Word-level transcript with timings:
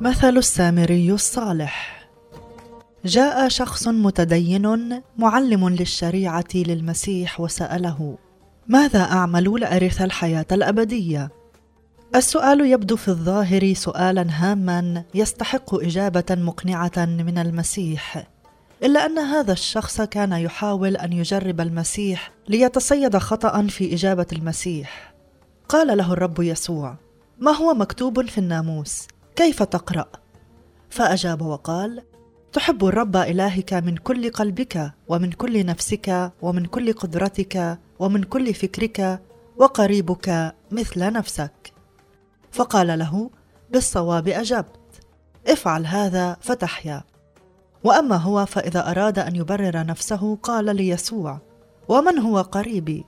مثل 0.00 0.36
السامري 0.36 1.12
الصالح. 1.12 2.06
جاء 3.04 3.48
شخص 3.48 3.88
متدين 3.88 5.02
معلم 5.18 5.68
للشريعة 5.68 6.48
للمسيح 6.54 7.40
وسأله 7.40 8.18
ماذا 8.68 9.02
أعمل 9.02 9.60
لأرث 9.60 10.02
الحياة 10.02 10.46
الأبدية؟ 10.52 11.30
السؤال 12.14 12.60
يبدو 12.60 12.96
في 12.96 13.08
الظاهر 13.08 13.74
سؤالا 13.74 14.26
هاما 14.30 15.04
يستحق 15.14 15.74
إجابة 15.74 16.24
مقنعة 16.30 16.92
من 16.96 17.38
المسيح 17.38 18.26
إلا 18.82 19.06
أن 19.06 19.18
هذا 19.18 19.52
الشخص 19.52 20.00
كان 20.00 20.32
يحاول 20.32 20.96
أن 20.96 21.12
يجرب 21.12 21.60
المسيح 21.60 22.32
ليتصيد 22.48 23.16
خطأ 23.18 23.66
في 23.66 23.94
إجابة 23.94 24.26
المسيح. 24.32 25.14
قال 25.68 25.98
له 25.98 26.12
الرب 26.12 26.40
يسوع 26.40 26.96
ما 27.38 27.52
هو 27.52 27.74
مكتوب 27.74 28.26
في 28.26 28.38
الناموس؟ 28.38 29.06
كيف 29.36 29.62
تقرأ؟ 29.62 30.06
فأجاب 30.90 31.42
وقال 31.42 32.02
تحب 32.52 32.84
الرب 32.84 33.16
إلهك 33.16 33.72
من 33.72 33.96
كل 33.96 34.30
قلبك 34.30 34.92
ومن 35.08 35.32
كل 35.32 35.66
نفسك 35.66 36.32
ومن 36.42 36.64
كل 36.66 36.92
قدرتك 36.92 37.78
ومن 37.98 38.22
كل 38.22 38.54
فكرك 38.54 39.20
وقريبك 39.56 40.54
مثل 40.70 41.12
نفسك. 41.12 41.72
فقال 42.52 42.98
له 42.98 43.30
بالصواب 43.70 44.28
أجبت. 44.28 44.80
افعل 45.48 45.86
هذا 45.86 46.36
فتحيا. 46.40 47.02
وأما 47.84 48.16
هو 48.16 48.46
فإذا 48.46 48.90
أراد 48.90 49.18
أن 49.18 49.36
يبرر 49.36 49.86
نفسه 49.86 50.36
قال 50.42 50.76
ليسوع 50.76 51.38
ومن 51.88 52.18
هو 52.18 52.40
قريبي؟ 52.40 53.04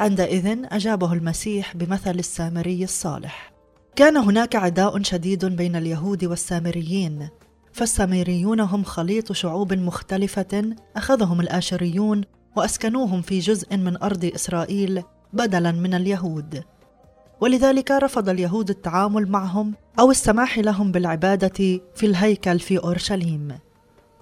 عندئذ 0.00 0.64
أجابه 0.64 1.12
المسيح 1.12 1.76
بمثل 1.76 2.18
السامري 2.18 2.84
الصالح. 2.84 3.51
كان 3.96 4.16
هناك 4.16 4.56
عداء 4.56 5.02
شديد 5.02 5.44
بين 5.44 5.76
اليهود 5.76 6.24
والسامريين 6.24 7.28
فالسامريون 7.72 8.60
هم 8.60 8.84
خليط 8.84 9.32
شعوب 9.32 9.72
مختلفة 9.72 10.74
أخذهم 10.96 11.40
الآشريون 11.40 12.20
وأسكنوهم 12.56 13.22
في 13.22 13.38
جزء 13.38 13.76
من 13.76 14.02
أرض 14.02 14.30
إسرائيل 14.34 15.02
بدلا 15.32 15.72
من 15.72 15.94
اليهود. 15.94 16.62
ولذلك 17.40 17.90
رفض 17.90 18.28
اليهود 18.28 18.70
التعامل 18.70 19.30
معهم 19.30 19.74
أو 19.98 20.10
السماح 20.10 20.58
لهم 20.58 20.92
بالعبادة 20.92 21.80
في 21.94 22.06
الهيكل 22.06 22.58
في 22.58 22.78
أورشليم. 22.78 23.58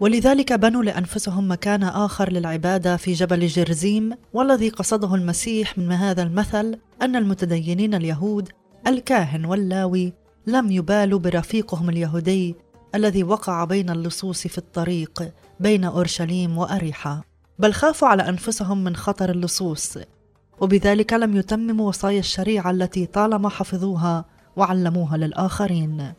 ولذلك 0.00 0.52
بنوا 0.52 0.82
لأنفسهم 0.82 1.50
مكان 1.50 1.82
آخر 1.82 2.32
للعبادة 2.32 2.96
في 2.96 3.12
جبل 3.12 3.46
جرزيم 3.46 4.12
والذي 4.32 4.68
قصده 4.68 5.14
المسيح 5.14 5.78
من 5.78 5.92
هذا 5.92 6.22
المثل 6.22 6.78
أن 7.02 7.16
المتدينين 7.16 7.94
اليهود 7.94 8.48
الكاهن 8.86 9.44
واللاوي 9.44 10.12
لم 10.46 10.70
يبالوا 10.70 11.18
برفيقهم 11.18 11.90
اليهودي 11.90 12.56
الذي 12.94 13.24
وقع 13.24 13.64
بين 13.64 13.90
اللصوص 13.90 14.46
في 14.46 14.58
الطريق 14.58 15.32
بين 15.60 15.84
أورشليم 15.84 16.58
وأريحا. 16.58 17.20
بل 17.58 17.72
خافوا 17.72 18.08
على 18.08 18.28
أنفسهم 18.28 18.84
من 18.84 18.96
خطر 18.96 19.30
اللصوص 19.30 19.98
وبذلك 20.60 21.12
لم 21.12 21.36
يتمموا 21.36 21.88
وصايا 21.88 22.18
الشريعة 22.18 22.70
التي 22.70 23.06
طالما 23.06 23.48
حفظوها 23.48 24.24
وعلموها 24.56 25.16
للآخرين. 25.16 26.12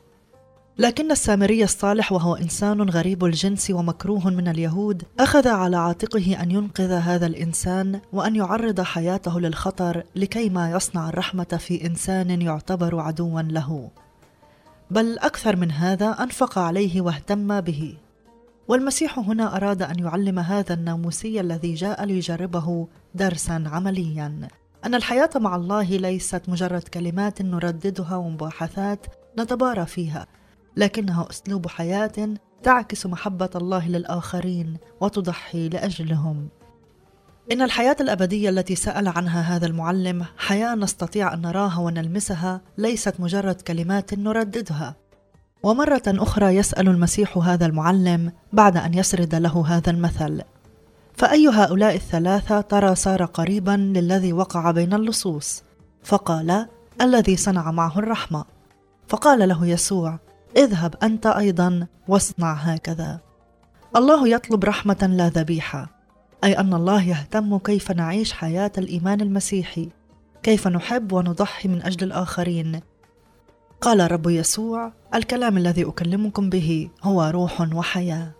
لكن 0.82 1.12
السامري 1.12 1.64
الصالح 1.64 2.12
وهو 2.12 2.36
إنسان 2.36 2.90
غريب 2.90 3.26
الجنس 3.26 3.72
ومكروه 3.72 4.30
من 4.30 4.48
اليهود 4.48 5.04
أخذ 5.20 5.48
على 5.48 5.78
عاتقه 5.78 6.44
أن 6.44 6.52
ينقذ 6.52 6.92
هذا 6.92 7.26
الإنسان 7.26 8.00
وأن 8.14 8.36
يعرض 8.36 8.82
حياته 8.82 9.40
للخطر 9.40 10.04
لكي 10.16 10.50
ما 10.50 10.72
يصنع 10.72 11.10
الرحمة 11.10 11.60
في 11.60 11.86
إنسان 11.88 12.42
يعتبر 12.42 13.00
عدوا 13.00 13.42
له. 13.42 13.90
بل 14.92 15.20
أكثر 15.20 15.56
من 15.56 15.72
هذا 15.72 16.10
أنفق 16.10 16.58
عليه 16.58 17.02
واهتم 17.02 17.62
به. 17.62 17.98
والمسيح 18.68 19.20
هنا 19.20 19.56
أراد 19.56 19.82
أن 19.82 20.00
يعلم 20.00 20.40
هذا 20.40 20.74
الناموسي 20.74 21.40
الذي 21.42 21.74
جاء 21.74 22.06
ليجربه 22.06 22.88
درسا 23.16 23.64
عمليا. 23.66 24.48
أن 24.86 24.96
الحياة 24.96 25.30
مع 25.36 25.56
الله 25.56 25.98
ليست 25.98 26.42
مجرد 26.48 26.84
كلمات 26.84 27.42
نرددها 27.42 28.16
ومباحثات 28.16 29.06
نتبارى 29.40 29.86
فيها 29.86 30.28
لكنها 30.78 31.28
أسلوب 31.30 31.68
حياة 31.68 32.36
تعكس 32.64 33.06
محبة 33.06 33.50
الله 33.56 33.88
للآخرين 33.88 34.78
وتضحي 35.02 35.70
لأجلهم. 35.70 36.48
إن 37.52 37.62
الحياة 37.62 37.96
الأبدية 38.02 38.50
التي 38.50 38.76
سأل 38.76 39.08
عنها 39.08 39.42
هذا 39.42 39.66
المعلم 39.66 40.26
حياة 40.38 40.76
نستطيع 40.76 41.34
أن 41.34 41.42
نراها 41.42 41.80
ونلمسها 41.80 42.62
ليست 42.78 43.20
مجرد 43.20 43.62
كلمات 43.62 44.14
نرددها. 44.14 44.96
ومرة 45.64 46.04
أخرى 46.08 46.56
يسأل 46.56 46.88
المسيح 46.88 47.38
هذا 47.38 47.66
المعلم 47.66 48.32
بعد 48.54 48.78
أن 48.78 48.94
يسرد 48.94 49.36
له 49.36 49.66
هذا 49.68 49.92
المثل. 49.92 50.42
فأي 51.14 51.48
هؤلاء 51.48 51.96
الثلاثة 51.96 52.62
ترى 52.62 52.96
صار 52.96 53.26
قريبا 53.26 53.72
للذي 53.96 54.34
وقع 54.34 54.72
بين 54.72 54.94
اللصوص؟ 54.94 55.64
فقال 56.04 56.68
الذي 57.02 57.38
صنع 57.38 57.72
معه 57.72 58.00
الرحمة. 58.00 58.46
فقال 59.08 59.50
له 59.50 59.68
يسوع 59.68 60.20
اذهب 60.58 60.96
أنت 61.04 61.26
أيضا 61.26 61.88
واصنع 62.08 62.54
هكذا. 62.54 63.20
الله 63.96 64.28
يطلب 64.28 64.66
رحمة 64.66 65.10
لا 65.18 65.30
ذبيحة 65.30 65.90
أي 66.44 66.60
أن 66.60 66.74
الله 66.74 67.04
يهتم 67.04 67.58
كيف 67.58 67.92
نعيش 67.92 68.34
حياة 68.34 68.72
الإيمان 68.78 69.22
المسيحي 69.22 69.90
كيف 70.44 70.68
نحب 70.68 71.12
ونضحي 71.12 71.70
من 71.70 71.82
أجل 71.82 72.04
الآخرين. 72.04 72.80
قال 73.82 74.02
الرب 74.02 74.30
يسوع 74.30 74.94
الكلام 75.16 75.58
الذي 75.58 75.86
أكلمكم 75.86 76.50
به 76.50 76.90
هو 77.04 77.24
روح 77.24 77.62
وحياة. 77.74 78.32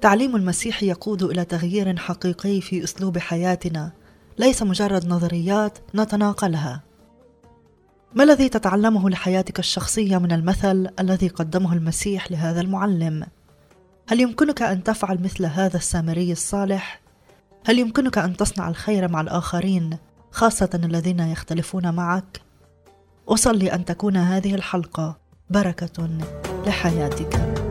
تعليم 0.00 0.36
المسيح 0.36 0.82
يقود 0.82 1.22
إلى 1.22 1.44
تغيير 1.44 1.96
حقيقي 1.96 2.60
في 2.60 2.84
أسلوب 2.84 3.18
حياتنا 3.18 3.92
ليس 4.38 4.62
مجرد 4.62 5.06
نظريات 5.06 5.78
نتناقلها. 5.94 6.87
ما 8.14 8.24
الذي 8.24 8.48
تتعلمه 8.48 9.10
لحياتك 9.10 9.58
الشخصية 9.58 10.18
من 10.18 10.32
المثل 10.32 10.88
الذي 11.00 11.28
قدمه 11.28 11.72
المسيح 11.72 12.30
لهذا 12.30 12.60
المعلم؟ 12.60 13.26
هل 14.08 14.20
يمكنك 14.20 14.62
أن 14.62 14.84
تفعل 14.84 15.22
مثل 15.22 15.46
هذا 15.46 15.76
السامري 15.76 16.32
الصالح؟ 16.32 17.00
هل 17.66 17.78
يمكنك 17.78 18.18
أن 18.18 18.36
تصنع 18.36 18.68
الخير 18.68 19.08
مع 19.08 19.20
الآخرين 19.20 19.98
خاصة 20.30 20.70
الذين 20.74 21.20
يختلفون 21.20 21.94
معك؟ 21.94 22.40
أصلي 23.28 23.74
أن 23.74 23.84
تكون 23.84 24.16
هذه 24.16 24.54
الحلقة 24.54 25.16
بركة 25.50 26.08
لحياتك. 26.66 27.67